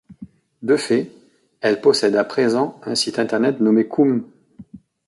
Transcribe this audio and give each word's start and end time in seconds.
De 0.63 0.77
fait, 0.77 1.11
elle 1.59 1.79
possède 1.79 2.15
à 2.15 2.23
présent 2.23 2.81
un 2.85 2.95
site 2.95 3.19
internet 3.19 3.59
nommé 3.59 3.87
Coum. 3.87 4.25